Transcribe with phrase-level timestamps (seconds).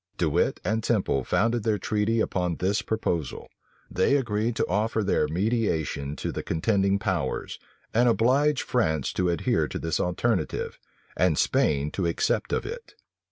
[0.17, 3.47] De Wit and Temple founded their treaty upon this proposal.
[3.91, 7.59] They agreed to offer their mediation to the contending powers,
[7.93, 10.79] and oblige France to adhere to this alternative,
[11.15, 12.95] and Spain to accept of it.